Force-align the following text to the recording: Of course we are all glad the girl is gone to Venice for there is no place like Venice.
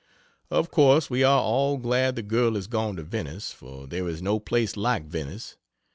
Of 0.49 0.71
course 0.71 1.11
we 1.11 1.23
are 1.23 1.39
all 1.41 1.77
glad 1.77 2.15
the 2.15 2.23
girl 2.23 2.55
is 2.57 2.65
gone 2.65 2.95
to 2.95 3.03
Venice 3.03 3.51
for 3.51 3.85
there 3.85 4.09
is 4.09 4.19
no 4.19 4.39
place 4.39 4.75
like 4.75 5.05
Venice. 5.05 5.57